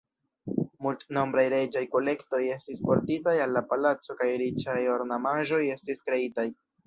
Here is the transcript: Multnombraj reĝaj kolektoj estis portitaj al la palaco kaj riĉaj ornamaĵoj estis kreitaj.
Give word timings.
Multnombraj 0.85 1.43
reĝaj 1.53 1.83
kolektoj 1.95 2.39
estis 2.55 2.81
portitaj 2.87 3.35
al 3.45 3.53
la 3.57 3.63
palaco 3.73 4.17
kaj 4.23 4.29
riĉaj 4.43 4.79
ornamaĵoj 4.97 5.63
estis 5.77 6.05
kreitaj. 6.09 6.49